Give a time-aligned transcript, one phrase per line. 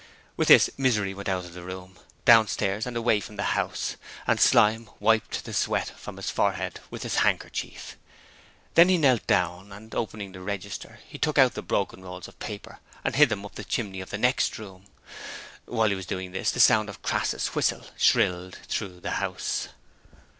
[0.35, 4.39] With this, Misery went out of the room, downstairs and away from the house, and
[4.39, 7.97] Slyme wiped the sweat from his forehead with his handkerchief.
[8.73, 12.39] Then he knelt down and, opening the register, he took out the broken rolls of
[12.39, 14.85] paper and hid them up the chimney of the next room.
[15.65, 19.67] While he was doing this the sound of Crass's whistle shrilled through the house.